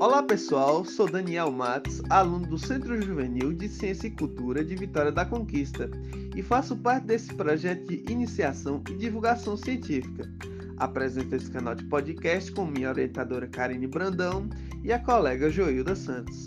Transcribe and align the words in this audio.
Olá 0.00 0.22
pessoal, 0.22 0.84
sou 0.84 1.10
Daniel 1.10 1.50
Matos, 1.50 2.00
aluno 2.08 2.46
do 2.46 2.56
Centro 2.56 3.02
Juvenil 3.02 3.52
de 3.52 3.68
Ciência 3.68 4.06
e 4.06 4.12
Cultura 4.12 4.64
de 4.64 4.76
Vitória 4.76 5.10
da 5.10 5.24
Conquista 5.24 5.90
e 6.36 6.40
faço 6.40 6.76
parte 6.76 7.06
desse 7.06 7.34
projeto 7.34 7.84
de 7.88 8.04
iniciação 8.08 8.80
e 8.88 8.94
divulgação 8.94 9.56
científica. 9.56 10.32
Apresento 10.76 11.34
esse 11.34 11.50
canal 11.50 11.74
de 11.74 11.84
podcast 11.86 12.52
com 12.52 12.64
minha 12.64 12.90
orientadora 12.90 13.48
Karine 13.48 13.88
Brandão 13.88 14.48
e 14.84 14.92
a 14.92 15.00
colega 15.00 15.50
Joilda 15.50 15.96
Santos. 15.96 16.46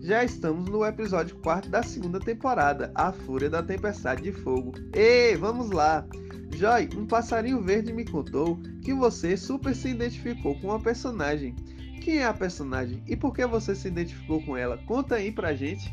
Já 0.00 0.24
estamos 0.24 0.68
no 0.68 0.84
episódio 0.84 1.36
4 1.36 1.70
da 1.70 1.84
segunda 1.84 2.18
temporada, 2.18 2.90
A 2.96 3.12
Fúria 3.12 3.48
da 3.48 3.62
Tempestade 3.62 4.22
de 4.22 4.32
Fogo. 4.32 4.72
Ei, 4.92 5.36
vamos 5.36 5.70
lá! 5.70 6.04
Joy, 6.50 6.88
um 6.96 7.06
passarinho 7.06 7.62
verde 7.62 7.92
me 7.92 8.04
contou 8.04 8.58
que 8.82 8.92
você 8.92 9.36
super 9.36 9.72
se 9.72 9.90
identificou 9.90 10.58
com 10.58 10.66
uma 10.66 10.80
personagem. 10.80 11.54
Quem 12.02 12.18
é 12.18 12.24
a 12.24 12.34
personagem 12.34 13.00
e 13.06 13.16
por 13.16 13.32
que 13.32 13.46
você 13.46 13.76
se 13.76 13.86
identificou 13.86 14.44
com 14.44 14.56
ela? 14.56 14.76
Conta 14.86 15.14
aí 15.14 15.30
pra 15.30 15.54
gente. 15.54 15.88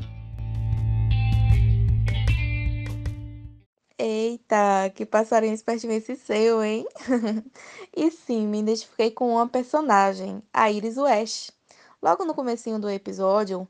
Eita, 3.96 4.90
que 4.92 5.06
passarinho 5.06 5.54
espertinho 5.54 6.02
seu, 6.16 6.64
hein? 6.64 6.84
e 7.96 8.10
sim, 8.10 8.46
me 8.48 8.58
identifiquei 8.58 9.12
com 9.12 9.34
uma 9.34 9.46
personagem, 9.46 10.42
a 10.52 10.68
Iris 10.70 10.96
West. 10.96 11.50
Logo 12.02 12.24
no 12.24 12.34
comecinho 12.34 12.80
do 12.80 12.90
episódio, 12.90 13.68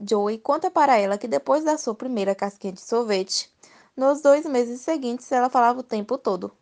Joey 0.00 0.38
conta 0.38 0.70
para 0.70 0.96
ela 0.96 1.18
que 1.18 1.28
depois 1.28 1.62
da 1.62 1.76
sua 1.76 1.94
primeira 1.94 2.34
casquinha 2.34 2.72
de 2.72 2.80
sorvete, 2.80 3.50
nos 3.94 4.22
dois 4.22 4.46
meses 4.46 4.80
seguintes 4.80 5.30
ela 5.30 5.50
falava 5.50 5.80
o 5.80 5.82
tempo 5.82 6.16
todo 6.16 6.52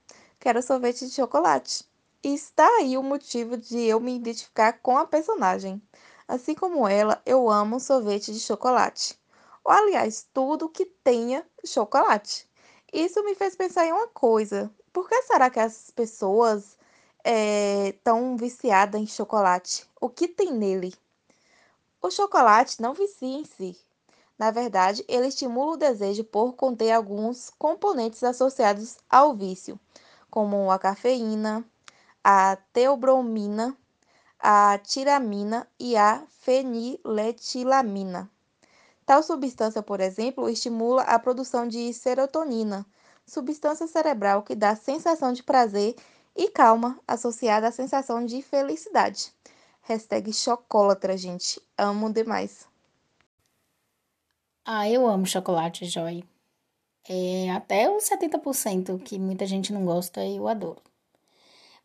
que 0.45 0.49
era 0.51 0.61
sorvete 0.61 1.07
de 1.07 1.13
chocolate. 1.13 1.85
E 2.25 2.33
está 2.33 2.67
aí 2.79 2.97
o 2.97 3.03
motivo 3.03 3.55
de 3.55 3.79
eu 3.85 4.01
me 4.01 4.17
identificar 4.17 4.73
com 4.81 4.97
a 4.97 5.07
personagem. 5.07 5.83
Assim 6.27 6.55
como 6.55 6.89
ela, 6.89 7.21
eu 7.27 7.51
amo 7.51 7.79
sorvete 7.79 8.33
de 8.33 8.41
chocolate. 8.41 9.21
Ou, 9.63 9.71
aliás, 9.71 10.27
tudo 10.33 10.71
que 10.71 10.87
tenha 10.87 11.47
chocolate. 11.67 12.49
Isso 12.91 13.23
me 13.25 13.35
fez 13.35 13.55
pensar 13.55 13.85
em 13.85 13.93
uma 13.93 14.09
coisa. 14.09 14.73
Por 14.91 15.07
que 15.07 15.21
será 15.25 15.51
que 15.51 15.61
as 15.61 15.91
pessoas 15.91 16.79
é, 17.23 17.95
viciadas 18.39 18.99
em 18.99 19.07
chocolate? 19.07 19.87
O 20.01 20.09
que 20.09 20.27
tem 20.27 20.51
nele? 20.51 20.95
O 22.01 22.11
chocolate 22.11 22.81
não 22.81 22.95
vicia 22.95 23.37
em 23.37 23.45
si. 23.45 23.79
Na 24.39 24.51
verdade, 24.51 25.05
ele 25.09 25.27
estimula 25.27 25.73
o 25.73 25.77
desejo 25.77 26.25
por 26.25 26.55
conter 26.55 26.91
alguns 26.91 27.51
componentes 27.59 28.25
associados 28.25 28.97
ao 29.11 29.35
vício, 29.35 29.79
como 30.31 30.71
a 30.71 30.79
cafeína, 30.79 31.63
a 32.25 32.57
teobromina, 32.73 33.77
a 34.41 34.79
tiramina 34.79 35.69
e 35.79 35.95
a 35.95 36.25
feniletilamina. 36.41 38.31
Tal 39.05 39.23
substância, 39.23 39.83
por 39.83 40.01
exemplo, 40.01 40.49
estimula 40.49 41.03
a 41.03 41.19
produção 41.19 41.69
de 41.69 41.93
serotonina, 41.93 42.87
substância 43.27 43.87
cerebral 43.87 44.43
que 44.43 44.55
dá 44.55 44.75
sensação 44.75 45.35
de 45.35 45.43
prazer 45.43 45.95
e 46.35 46.49
calma 46.49 46.99
associada 47.07 47.69
à 47.69 47.73
sensação 47.73 48.25
de 48.25 48.41
felicidade. 48.41 49.31
Hashtag 49.83 50.33
chocolatra, 50.33 51.17
gente. 51.19 51.61
Amo 51.77 52.11
demais. 52.11 52.67
Ah, 54.65 54.89
eu 54.89 55.07
amo 55.07 55.27
chocolate, 55.27 55.85
Joy. 55.85 56.25
É, 57.07 57.51
até 57.51 57.91
os 57.91 58.05
70% 58.05 58.99
que 59.03 59.19
muita 59.19 59.45
gente 59.45 59.73
não 59.75 59.85
gosta, 59.85 60.25
eu 60.27 60.49
adoro. 60.49 60.83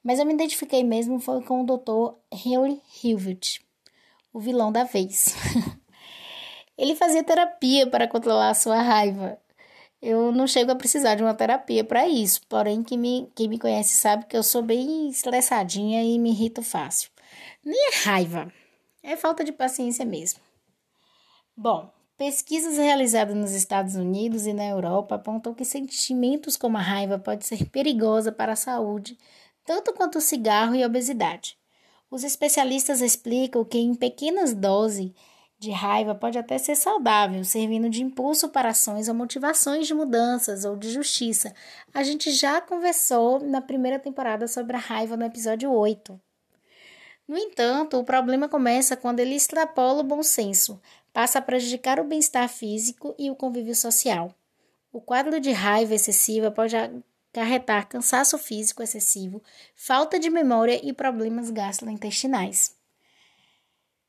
Mas 0.04 0.20
eu 0.20 0.26
me 0.26 0.34
identifiquei 0.34 0.84
mesmo 0.84 1.20
foi 1.20 1.42
com 1.44 1.62
o 1.62 1.66
Dr. 1.66 2.16
Henry 2.32 2.82
Hilvert, 3.04 3.60
o 4.34 4.40
vilão 4.40 4.72
da 4.72 4.84
vez. 4.84 5.36
Ele 6.78 6.96
fazia 6.96 7.24
terapia 7.24 7.88
para 7.88 8.08
controlar 8.08 8.50
a 8.50 8.54
sua 8.54 8.82
raiva. 8.82 9.38
Eu 10.02 10.32
não 10.32 10.48
chego 10.48 10.72
a 10.72 10.76
precisar 10.76 11.16
de 11.16 11.24
uma 11.24 11.34
terapia 11.34 11.84
para 11.84 12.08
isso, 12.08 12.40
porém 12.48 12.82
quem 12.82 12.98
me, 12.98 13.30
quem 13.36 13.50
me 13.50 13.60
conhece 13.60 13.98
sabe 13.98 14.26
que 14.26 14.38
eu 14.38 14.44
sou 14.44 14.62
bem 14.62 15.10
estressadinha 15.10 16.02
e 16.02 16.18
me 16.18 16.30
irrito 16.30 16.64
fácil. 16.64 17.10
Nem 17.64 17.90
é 17.90 17.96
raiva, 18.06 18.52
é 19.04 19.18
falta 19.18 19.44
de 19.44 19.52
paciência 19.52 20.06
mesmo. 20.06 20.40
Bom, 21.56 21.92
pesquisas 22.18 22.78
realizadas 22.78 23.36
nos 23.36 23.52
Estados 23.52 23.96
Unidos 23.96 24.48
e 24.48 24.54
na 24.54 24.66
Europa 24.66 25.16
apontam 25.16 25.54
que 25.54 25.66
sentimentos 25.66 26.56
como 26.56 26.78
a 26.78 26.82
raiva 26.82 27.20
pode 27.20 27.46
ser 27.46 27.66
perigosa 27.66 28.32
para 28.32 28.54
a 28.54 28.56
saúde 28.56 29.18
tanto 29.70 29.94
quanto 29.94 30.18
o 30.18 30.22
cigarro 30.22 30.74
e 30.74 30.82
a 30.82 30.88
obesidade. 30.88 31.56
Os 32.10 32.24
especialistas 32.24 33.02
explicam 33.02 33.64
que 33.64 33.78
em 33.78 33.94
pequenas 33.94 34.52
doses 34.52 35.12
de 35.60 35.70
raiva 35.70 36.16
pode 36.16 36.40
até 36.40 36.58
ser 36.58 36.74
saudável, 36.74 37.44
servindo 37.44 37.88
de 37.88 38.02
impulso 38.02 38.50
para 38.50 38.70
ações 38.70 39.08
ou 39.08 39.14
motivações 39.14 39.86
de 39.86 39.94
mudanças 39.94 40.66
ou 40.66 40.76
de 40.76 40.90
justiça. 40.90 41.54
A 41.94 42.02
gente 42.02 42.32
já 42.32 42.60
conversou 42.60 43.40
na 43.42 43.62
primeira 43.62 44.00
temporada 44.00 44.48
sobre 44.48 44.76
a 44.76 44.80
raiva 44.80 45.16
no 45.16 45.26
episódio 45.26 45.72
8. 45.72 46.20
No 47.28 47.38
entanto, 47.38 48.00
o 48.00 48.04
problema 48.04 48.50
começa 48.50 48.98
quando 48.98 49.20
ele 49.20 49.36
extrapola 49.36 50.00
o 50.00 50.04
bom 50.04 50.24
senso, 50.24 50.82
passa 51.14 51.38
a 51.38 51.44
prejudicar 51.44 52.00
o 52.00 52.06
bem-estar 52.06 52.50
físico 52.50 53.14
e 53.20 53.30
o 53.30 53.36
convívio 53.36 53.76
social. 53.76 54.34
O 54.92 55.00
quadro 55.00 55.40
de 55.40 55.52
raiva 55.52 55.94
excessiva 55.94 56.50
pode 56.50 56.76
carretar 57.32 57.88
cansaço 57.88 58.38
físico 58.38 58.82
excessivo, 58.82 59.42
falta 59.76 60.20
de 60.20 60.30
memória 60.30 60.80
e 60.84 60.94
problemas 60.94 61.50
gastrointestinais. 61.50 62.76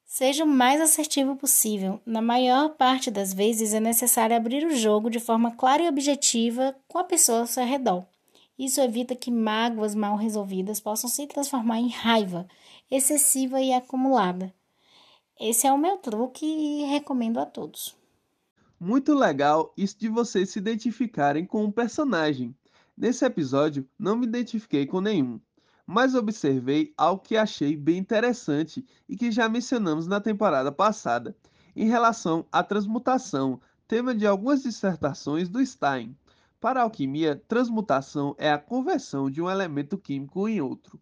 Seja 0.04 0.44
o 0.44 0.48
mais 0.48 0.80
assertivo 0.80 1.36
possível. 1.36 2.00
Na 2.04 2.20
maior 2.20 2.70
parte 2.70 3.10
das 3.10 3.32
vezes 3.32 3.72
é 3.72 3.78
necessário 3.78 4.36
abrir 4.36 4.66
o 4.66 4.74
jogo 4.74 5.08
de 5.08 5.20
forma 5.20 5.52
clara 5.52 5.84
e 5.84 5.88
objetiva 5.88 6.74
com 6.88 6.98
a 6.98 7.04
pessoa 7.04 7.40
ao 7.40 7.46
seu 7.46 7.64
redor. 7.64 8.04
Isso 8.58 8.80
evita 8.80 9.14
que 9.14 9.30
mágoas 9.30 9.94
mal 9.94 10.16
resolvidas 10.16 10.80
possam 10.80 11.08
se 11.08 11.26
transformar 11.26 11.78
em 11.78 11.88
raiva 11.88 12.46
excessiva 12.90 13.60
e 13.60 13.72
acumulada. 13.72 14.52
Esse 15.38 15.66
é 15.66 15.72
o 15.72 15.78
meu 15.78 15.96
truque 15.96 16.44
e 16.44 16.84
recomendo 16.84 17.38
a 17.38 17.46
todos. 17.46 17.96
Muito 18.78 19.14
legal 19.14 19.72
isso 19.76 19.98
de 19.98 20.08
vocês 20.08 20.50
se 20.50 20.58
identificarem 20.58 21.46
com 21.46 21.64
um 21.64 21.70
personagem. 21.70 22.54
Nesse 23.00 23.24
episódio, 23.24 23.88
não 23.98 24.14
me 24.14 24.26
identifiquei 24.26 24.84
com 24.84 25.00
nenhum, 25.00 25.40
mas 25.86 26.14
observei 26.14 26.92
algo 26.98 27.22
que 27.22 27.34
achei 27.34 27.74
bem 27.74 27.96
interessante 27.96 28.84
e 29.08 29.16
que 29.16 29.32
já 29.32 29.48
mencionamos 29.48 30.06
na 30.06 30.20
temporada 30.20 30.70
passada, 30.70 31.34
em 31.74 31.88
relação 31.88 32.44
à 32.52 32.62
transmutação, 32.62 33.58
tema 33.88 34.14
de 34.14 34.26
algumas 34.26 34.64
dissertações 34.64 35.48
do 35.48 35.64
Stein. 35.64 36.14
Para 36.60 36.80
a 36.80 36.82
alquimia, 36.82 37.42
transmutação 37.48 38.34
é 38.36 38.52
a 38.52 38.58
conversão 38.58 39.30
de 39.30 39.40
um 39.40 39.48
elemento 39.48 39.96
químico 39.96 40.46
em 40.46 40.60
outro. 40.60 41.00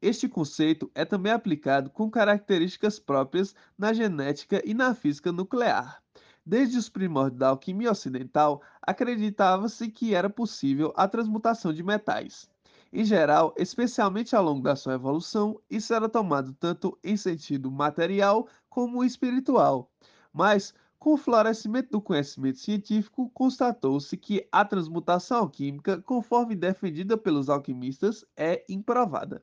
Este 0.00 0.28
conceito 0.28 0.92
é 0.94 1.04
também 1.04 1.32
aplicado 1.32 1.90
com 1.90 2.08
características 2.08 3.00
próprias 3.00 3.52
na 3.76 3.92
genética 3.92 4.62
e 4.64 4.74
na 4.74 4.94
física 4.94 5.32
nuclear. 5.32 6.01
Desde 6.44 6.76
os 6.76 6.88
primórdios 6.88 7.38
da 7.38 7.48
alquimia 7.48 7.92
ocidental, 7.92 8.62
acreditava-se 8.82 9.88
que 9.88 10.14
era 10.14 10.28
possível 10.28 10.92
a 10.96 11.06
transmutação 11.06 11.72
de 11.72 11.82
metais. 11.82 12.50
Em 12.92 13.04
geral, 13.04 13.54
especialmente 13.56 14.34
ao 14.34 14.44
longo 14.44 14.60
da 14.60 14.76
sua 14.76 14.94
evolução, 14.94 15.60
isso 15.70 15.94
era 15.94 16.08
tomado 16.08 16.52
tanto 16.52 16.98
em 17.02 17.16
sentido 17.16 17.70
material 17.70 18.48
como 18.68 19.04
espiritual. 19.04 19.90
Mas, 20.32 20.74
com 20.98 21.14
o 21.14 21.16
florescimento 21.16 21.90
do 21.90 22.02
conhecimento 22.02 22.58
científico, 22.58 23.30
constatou-se 23.30 24.16
que 24.16 24.46
a 24.52 24.64
transmutação 24.64 25.38
alquímica, 25.38 26.02
conforme 26.02 26.54
defendida 26.54 27.16
pelos 27.16 27.48
alquimistas, 27.48 28.24
é 28.36 28.64
improvada. 28.68 29.42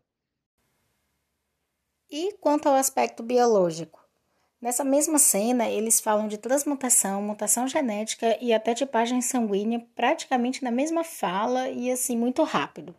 E 2.10 2.34
quanto 2.38 2.68
ao 2.68 2.76
aspecto 2.76 3.24
biológico? 3.24 4.09
Nessa 4.62 4.84
mesma 4.84 5.18
cena, 5.18 5.70
eles 5.70 6.02
falam 6.02 6.28
de 6.28 6.38
transmutação, 6.38 7.22
mutação 7.22 7.66
genética 7.66 8.38
e 8.42 8.54
até 8.54 8.74
tipagem 8.74 9.22
sanguínea 9.22 9.86
praticamente 9.96 10.62
na 10.66 10.70
mesma 10.70 11.02
fala 11.02 11.70
e 11.70 11.90
assim 11.90 12.18
muito 12.18 12.44
rápido. 12.44 12.94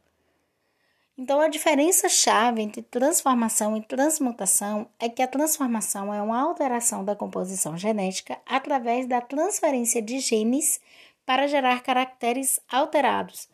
Então, 1.19 1.39
a 1.39 1.49
diferença 1.49 2.09
chave 2.09 2.63
entre 2.63 2.81
transformação 2.81 3.77
e 3.77 3.83
transmutação 3.83 4.89
é 4.99 5.07
que 5.07 5.21
a 5.21 5.29
transformação 5.29 6.15
é 6.15 6.23
uma 6.23 6.41
alteração 6.41 7.05
da 7.05 7.15
composição 7.15 7.77
genética 7.77 8.39
através 8.47 9.07
da 9.07 9.21
transferência 9.21 10.01
de 10.01 10.19
genes 10.19 10.81
para 11.27 11.47
gerar 11.47 11.83
caracteres 11.83 12.59
alterados, 12.73 13.51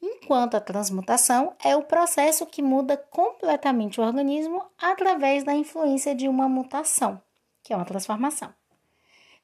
enquanto 0.00 0.54
a 0.54 0.60
transmutação 0.60 1.52
é 1.62 1.76
o 1.76 1.82
processo 1.82 2.46
que 2.46 2.62
muda 2.62 2.96
completamente 2.96 4.00
o 4.00 4.04
organismo 4.04 4.64
através 4.78 5.44
da 5.44 5.54
influência 5.54 6.14
de 6.14 6.26
uma 6.28 6.48
mutação 6.48 7.20
que 7.62 7.72
é 7.72 7.76
uma 7.76 7.84
transformação. 7.84 8.52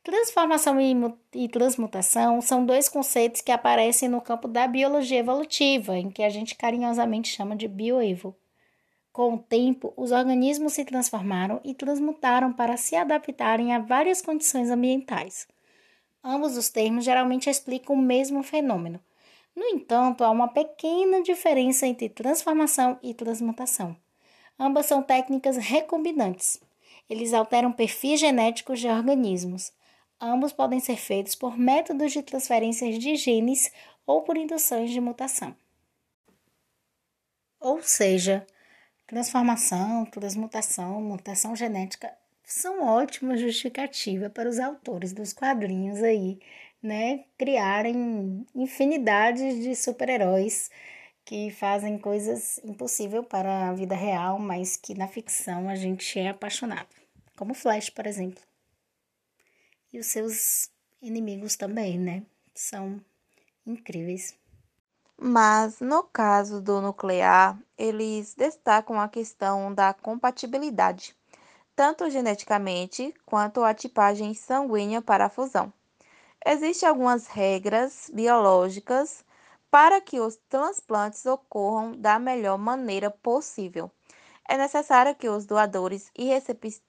Transformação 0.02 0.78
e 1.34 1.48
transmutação 1.48 2.40
são 2.40 2.64
dois 2.64 2.88
conceitos 2.88 3.40
que 3.40 3.52
aparecem 3.52 4.08
no 4.08 4.20
campo 4.20 4.48
da 4.48 4.66
biologia 4.66 5.18
evolutiva, 5.18 5.98
em 5.98 6.10
que 6.10 6.22
a 6.22 6.30
gente 6.30 6.54
carinhosamente 6.54 7.28
chama 7.28 7.54
de 7.54 7.68
bioevo. 7.68 8.34
Com 9.12 9.34
o 9.34 9.38
tempo, 9.38 9.92
os 9.96 10.12
organismos 10.12 10.72
se 10.72 10.84
transformaram 10.84 11.60
e 11.64 11.74
transmutaram 11.74 12.52
para 12.52 12.76
se 12.76 12.94
adaptarem 12.94 13.74
a 13.74 13.80
várias 13.80 14.22
condições 14.22 14.70
ambientais. 14.70 15.46
Ambos 16.22 16.56
os 16.56 16.68
termos 16.68 17.04
geralmente 17.04 17.50
explicam 17.50 17.96
o 17.96 18.00
mesmo 18.00 18.42
fenômeno. 18.42 19.00
No 19.54 19.64
entanto, 19.64 20.22
há 20.22 20.30
uma 20.30 20.48
pequena 20.48 21.20
diferença 21.20 21.86
entre 21.86 22.08
transformação 22.08 22.98
e 23.02 23.12
transmutação. 23.12 23.96
Ambas 24.58 24.86
são 24.86 25.02
técnicas 25.02 25.56
recombinantes. 25.56 26.60
Eles 27.08 27.32
alteram 27.32 27.72
perfis 27.72 28.20
genéticos 28.20 28.80
de 28.80 28.88
organismos. 28.88 29.72
Ambos 30.20 30.52
podem 30.52 30.80
ser 30.80 30.96
feitos 30.96 31.34
por 31.34 31.56
métodos 31.56 32.12
de 32.12 32.22
transferência 32.22 32.96
de 32.98 33.16
genes 33.16 33.72
ou 34.06 34.22
por 34.22 34.36
induções 34.36 34.90
de 34.90 35.00
mutação. 35.00 35.56
Ou 37.60 37.82
seja, 37.82 38.46
Transformação, 39.08 40.04
transmutação, 40.04 41.00
mutação 41.00 41.56
genética 41.56 42.14
são 42.44 42.86
ótimas 42.86 43.40
justificativas 43.40 44.30
para 44.30 44.46
os 44.46 44.58
autores 44.58 45.14
dos 45.14 45.32
quadrinhos 45.32 46.02
aí, 46.02 46.38
né, 46.82 47.24
criarem 47.38 48.46
infinidades 48.54 49.62
de 49.62 49.74
super-heróis 49.74 50.70
que 51.24 51.50
fazem 51.50 51.96
coisas 51.96 52.58
impossíveis 52.62 53.24
para 53.26 53.70
a 53.70 53.72
vida 53.72 53.94
real, 53.94 54.38
mas 54.38 54.76
que 54.76 54.92
na 54.92 55.08
ficção 55.08 55.70
a 55.70 55.74
gente 55.74 56.18
é 56.18 56.28
apaixonado, 56.28 56.94
como 57.38 57.54
Flash, 57.54 57.88
por 57.88 58.04
exemplo. 58.04 58.42
E 59.92 59.98
os 60.00 60.06
seus 60.06 60.68
inimigos 61.00 61.56
também, 61.56 61.96
né? 61.96 62.24
São 62.52 63.00
incríveis. 63.64 64.36
Mas 65.16 65.80
no 65.80 66.02
caso 66.02 66.60
do 66.60 66.80
nuclear, 66.80 67.56
eles 67.76 68.34
destacam 68.34 69.00
a 69.00 69.08
questão 69.08 69.72
da 69.72 69.94
compatibilidade, 69.94 71.16
tanto 71.76 72.10
geneticamente 72.10 73.14
quanto 73.24 73.62
a 73.62 73.72
tipagem 73.72 74.34
sanguínea 74.34 75.00
para 75.00 75.26
a 75.26 75.30
fusão. 75.30 75.72
Existem 76.44 76.88
algumas 76.88 77.28
regras 77.28 78.10
biológicas 78.12 79.24
para 79.70 80.00
que 80.00 80.18
os 80.20 80.36
transplantes 80.48 81.24
ocorram 81.24 81.92
da 81.92 82.18
melhor 82.18 82.58
maneira 82.58 83.10
possível. 83.10 83.90
É 84.50 84.56
necessário 84.56 85.14
que 85.14 85.28
os 85.28 85.44
doadores 85.44 86.10
e 86.16 86.24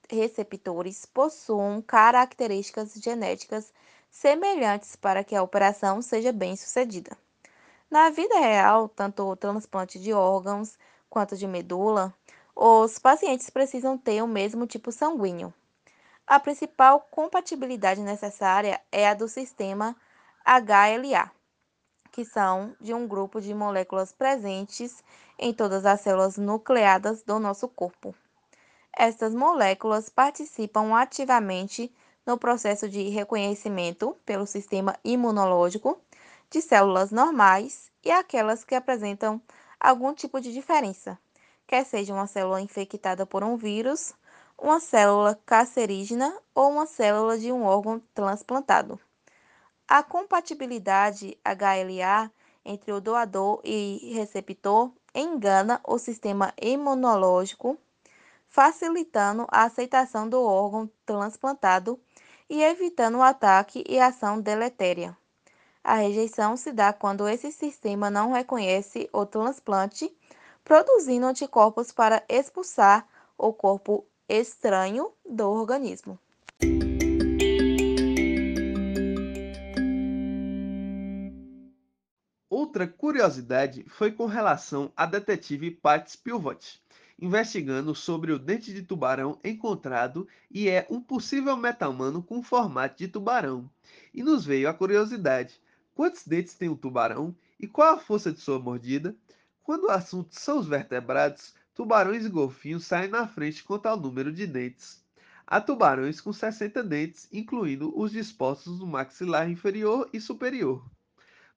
receptores 0.09 1.05
possuam 1.05 1.81
características 1.81 2.93
genéticas 2.93 3.73
semelhantes 4.09 4.95
para 4.95 5.25
que 5.25 5.35
a 5.35 5.43
operação 5.43 6.01
seja 6.01 6.31
bem 6.31 6.55
sucedida. 6.55 7.17
Na 7.91 8.09
vida 8.11 8.39
real, 8.39 8.87
tanto 8.87 9.23
o 9.23 9.35
transplante 9.35 9.99
de 9.99 10.13
órgãos 10.13 10.77
quanto 11.09 11.35
de 11.35 11.45
medula, 11.45 12.13
os 12.55 12.97
pacientes 12.97 13.49
precisam 13.49 13.97
ter 13.97 14.23
o 14.23 14.27
mesmo 14.27 14.65
tipo 14.65 14.89
sanguíneo. 14.89 15.53
A 16.25 16.39
principal 16.39 17.01
compatibilidade 17.11 17.99
necessária 17.99 18.79
é 18.89 19.05
a 19.09 19.13
do 19.13 19.27
sistema 19.27 19.97
HLA, 20.45 21.29
que 22.09 22.23
são 22.23 22.73
de 22.79 22.93
um 22.93 23.05
grupo 23.05 23.41
de 23.41 23.53
moléculas 23.53 24.13
presentes 24.13 25.03
em 25.39 25.53
todas 25.53 25.85
as 25.85 26.01
células 26.01 26.37
nucleadas 26.37 27.23
do 27.23 27.39
nosso 27.39 27.67
corpo. 27.67 28.13
Estas 28.95 29.33
moléculas 29.33 30.09
participam 30.09 30.93
ativamente 30.93 31.91
no 32.25 32.37
processo 32.37 32.89
de 32.89 33.09
reconhecimento 33.09 34.15
pelo 34.25 34.45
sistema 34.45 34.95
imunológico 35.03 35.99
de 36.49 36.61
células 36.61 37.09
normais 37.09 37.89
e 38.03 38.11
aquelas 38.11 38.65
que 38.65 38.75
apresentam 38.75 39.41
algum 39.79 40.13
tipo 40.13 40.41
de 40.41 40.51
diferença, 40.51 41.17
quer 41.65 41.85
seja 41.85 42.13
uma 42.13 42.27
célula 42.27 42.59
infectada 42.59 43.25
por 43.25 43.43
um 43.43 43.55
vírus, 43.55 44.13
uma 44.57 44.79
célula 44.79 45.39
cancerígena 45.45 46.35
ou 46.53 46.71
uma 46.71 46.85
célula 46.85 47.37
de 47.37 47.51
um 47.51 47.63
órgão 47.63 48.01
transplantado. 48.13 48.99
A 49.87 50.03
compatibilidade 50.03 51.37
HLA 51.45 52.29
entre 52.65 52.91
o 52.91 52.99
doador 52.99 53.61
e 53.63 54.13
receptor 54.13 54.91
engana 55.19 55.81
o 55.85 55.97
sistema 55.97 56.53
imunológico, 56.61 57.77
facilitando 58.47 59.45
a 59.49 59.63
aceitação 59.63 60.27
do 60.27 60.41
órgão 60.41 60.89
transplantado 61.05 61.99
e 62.49 62.63
evitando 62.63 63.17
o 63.17 63.21
ataque 63.21 63.83
e 63.87 63.99
ação 63.99 64.41
deletéria. 64.41 65.15
A 65.83 65.95
rejeição 65.95 66.57
se 66.57 66.71
dá 66.71 66.91
quando 66.91 67.27
esse 67.27 67.51
sistema 67.51 68.09
não 68.09 68.31
reconhece 68.31 69.09
o 69.13 69.25
transplante, 69.25 70.15
produzindo 70.63 71.25
anticorpos 71.25 71.91
para 71.91 72.23
expulsar 72.27 73.07
o 73.37 73.53
corpo 73.53 74.05
estranho 74.27 75.11
do 75.25 75.49
organismo. 75.49 76.19
Outra 82.61 82.85
curiosidade 82.85 83.85
foi 83.87 84.11
com 84.11 84.25
relação 84.25 84.91
à 84.93 85.05
detetive 85.05 85.71
Pat 85.71 86.05
Spilvot, 86.09 86.81
investigando 87.17 87.95
sobre 87.95 88.33
o 88.33 88.37
dente 88.37 88.73
de 88.73 88.83
tubarão 88.83 89.39
encontrado 89.45 90.27
e 90.51 90.67
é 90.67 90.85
um 90.89 90.99
possível 90.99 91.55
meta-humano 91.55 92.21
com 92.21 92.43
formato 92.43 92.97
de 92.97 93.07
tubarão. 93.07 93.71
E 94.13 94.21
nos 94.21 94.43
veio 94.43 94.67
a 94.67 94.73
curiosidade: 94.73 95.57
Quantos 95.95 96.27
dentes 96.27 96.53
tem 96.53 96.67
um 96.67 96.75
tubarão 96.75 97.33
e 97.57 97.65
qual 97.65 97.93
a 97.93 97.97
força 97.97 98.29
de 98.29 98.41
sua 98.41 98.59
mordida? 98.59 99.15
Quando 99.63 99.85
o 99.85 99.91
assunto 99.91 100.37
são 100.37 100.59
os 100.59 100.67
vertebrados, 100.67 101.55
tubarões 101.73 102.25
e 102.25 102.29
golfinhos 102.29 102.85
saem 102.85 103.09
na 103.09 103.25
frente 103.25 103.63
quanto 103.63 103.85
ao 103.85 103.97
número 103.97 104.33
de 104.33 104.45
dentes. 104.45 105.01
Há 105.47 105.61
tubarões 105.61 106.19
com 106.19 106.33
60 106.33 106.83
dentes, 106.83 107.25
incluindo 107.31 107.97
os 107.97 108.11
dispostos 108.11 108.79
no 108.79 108.85
maxilar 108.85 109.49
inferior 109.49 110.09
e 110.11 110.19
superior. 110.19 110.83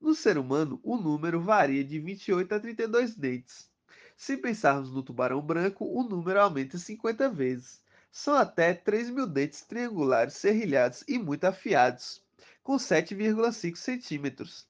No 0.02 0.16
ser 0.16 0.36
humano, 0.36 0.80
o 0.82 0.96
número 0.96 1.40
varia 1.40 1.84
de 1.84 2.00
28 2.00 2.52
a 2.52 2.58
32 2.58 3.14
dentes. 3.14 3.70
Se 4.16 4.36
pensarmos 4.36 4.90
no 4.90 5.00
tubarão 5.00 5.40
branco, 5.40 5.86
o 5.86 6.02
número 6.02 6.40
aumenta 6.40 6.76
50 6.76 7.30
vezes. 7.30 7.80
São 8.10 8.34
até 8.34 8.74
3 8.74 9.10
mil 9.10 9.28
dentes 9.28 9.62
triangulares 9.62 10.34
serrilhados 10.34 11.04
e 11.06 11.20
muito 11.20 11.44
afiados 11.44 12.20
com 12.64 12.74
7,5 12.74 13.76
centímetros, 13.76 14.66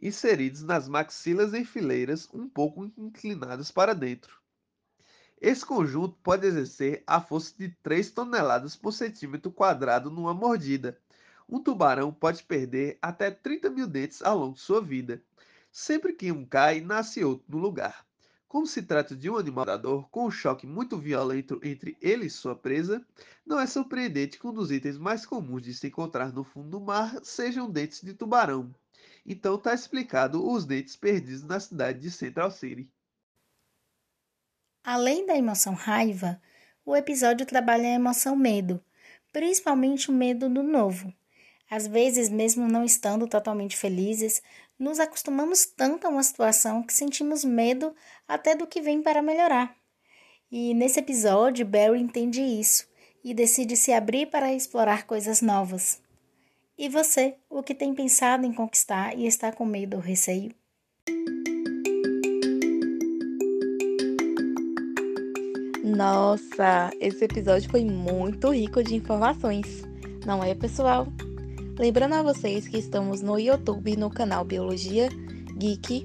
inseridos 0.00 0.62
nas 0.62 0.86
maxilas 0.86 1.54
em 1.54 1.64
fileiras 1.64 2.28
um 2.34 2.46
pouco 2.46 2.92
inclinadas 2.98 3.70
para 3.70 3.94
dentro. 3.94 4.38
Esse 5.40 5.64
conjunto 5.64 6.18
pode 6.22 6.46
exercer 6.46 7.02
a 7.06 7.22
força 7.22 7.54
de 7.56 7.70
3 7.82 8.10
toneladas 8.10 8.76
por 8.76 8.92
centímetro 8.92 9.50
quadrado 9.50 10.10
numa 10.10 10.34
mordida. 10.34 11.00
Um 11.48 11.62
tubarão 11.62 12.12
pode 12.12 12.42
perder 12.42 12.98
até 13.00 13.30
30 13.30 13.70
mil 13.70 13.86
dentes 13.86 14.22
ao 14.22 14.38
longo 14.38 14.54
de 14.54 14.60
sua 14.60 14.80
vida. 14.80 15.22
Sempre 15.70 16.12
que 16.12 16.32
um 16.32 16.44
cai, 16.44 16.80
nasce 16.80 17.24
outro 17.24 17.44
no 17.48 17.58
lugar. 17.58 18.06
Como 18.54 18.66
se 18.66 18.82
trata 18.82 19.16
de 19.16 19.28
um 19.28 19.36
animal 19.36 19.64
predador 19.64 20.08
com 20.10 20.26
um 20.26 20.30
choque 20.30 20.64
muito 20.66 20.96
violento 20.96 21.60
entre 21.62 21.96
ele 22.00 22.26
e 22.26 22.30
sua 22.30 22.54
presa, 22.54 23.04
não 23.44 23.58
é 23.58 23.66
surpreendente 23.66 24.38
que 24.38 24.46
um 24.46 24.52
dos 24.54 24.70
itens 24.70 24.96
mais 24.96 25.26
comuns 25.26 25.62
de 25.62 25.74
se 25.74 25.88
encontrar 25.88 26.32
no 26.32 26.44
fundo 26.44 26.70
do 26.70 26.80
mar 26.80 27.18
sejam 27.24 27.68
dentes 27.68 28.00
de 28.00 28.14
tubarão. 28.14 28.72
Então 29.26 29.56
está 29.56 29.74
explicado 29.74 30.48
os 30.48 30.64
dentes 30.64 30.94
perdidos 30.94 31.42
na 31.42 31.58
cidade 31.58 31.98
de 31.98 32.10
Central 32.10 32.50
City. 32.50 32.88
Além 34.84 35.26
da 35.26 35.36
emoção 35.36 35.74
raiva, 35.74 36.40
o 36.84 36.94
episódio 36.94 37.44
trabalha 37.44 37.88
a 37.88 37.94
emoção 37.94 38.36
medo, 38.36 38.80
principalmente 39.32 40.10
o 40.10 40.14
medo 40.14 40.48
do 40.48 40.62
novo. 40.62 41.12
Às 41.70 41.86
vezes, 41.86 42.28
mesmo 42.28 42.68
não 42.68 42.84
estando 42.84 43.26
totalmente 43.26 43.76
felizes, 43.76 44.42
nos 44.78 45.00
acostumamos 45.00 45.64
tanto 45.64 46.06
a 46.06 46.10
uma 46.10 46.22
situação 46.22 46.82
que 46.82 46.92
sentimos 46.92 47.44
medo 47.44 47.94
até 48.28 48.54
do 48.54 48.66
que 48.66 48.80
vem 48.80 49.02
para 49.02 49.22
melhorar. 49.22 49.74
E 50.50 50.74
nesse 50.74 51.00
episódio, 51.00 51.66
Barry 51.66 52.00
entende 52.00 52.40
isso 52.40 52.86
e 53.24 53.32
decide 53.32 53.76
se 53.76 53.92
abrir 53.92 54.26
para 54.26 54.52
explorar 54.52 55.06
coisas 55.06 55.40
novas. 55.40 56.00
E 56.76 56.88
você, 56.88 57.36
o 57.48 57.62
que 57.62 57.74
tem 57.74 57.94
pensado 57.94 58.44
em 58.44 58.52
conquistar 58.52 59.16
e 59.16 59.26
está 59.26 59.50
com 59.50 59.64
medo 59.64 59.96
ou 59.96 60.02
receio? 60.02 60.52
Nossa, 65.84 66.90
esse 67.00 67.24
episódio 67.24 67.70
foi 67.70 67.84
muito 67.84 68.50
rico 68.50 68.82
de 68.82 68.96
informações, 68.96 69.82
não 70.26 70.42
é, 70.42 70.52
pessoal? 70.52 71.06
Lembrando 71.78 72.14
a 72.14 72.22
vocês 72.22 72.68
que 72.68 72.78
estamos 72.78 73.20
no 73.20 73.36
YouTube 73.38 73.96
no 73.96 74.08
canal 74.08 74.44
Biologia 74.44 75.08
Geek 75.58 76.04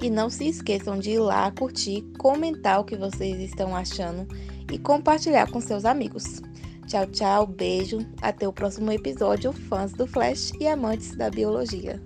e 0.00 0.08
não 0.08 0.30
se 0.30 0.48
esqueçam 0.48 0.98
de 0.98 1.10
ir 1.10 1.18
lá 1.18 1.50
curtir, 1.50 2.02
comentar 2.16 2.80
o 2.80 2.84
que 2.84 2.96
vocês 2.96 3.40
estão 3.40 3.74
achando 3.74 4.26
e 4.72 4.78
compartilhar 4.78 5.50
com 5.50 5.60
seus 5.60 5.84
amigos. 5.84 6.40
Tchau, 6.86 7.06
tchau, 7.06 7.46
beijo, 7.46 7.98
até 8.22 8.46
o 8.46 8.52
próximo 8.52 8.92
episódio, 8.92 9.52
fãs 9.52 9.92
do 9.92 10.06
Flash 10.06 10.52
e 10.60 10.68
amantes 10.68 11.16
da 11.16 11.28
biologia. 11.28 12.00